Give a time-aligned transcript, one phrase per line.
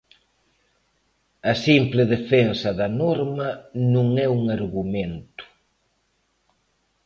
[1.51, 3.49] A simple defensa da norma
[3.93, 5.43] non é un argumento.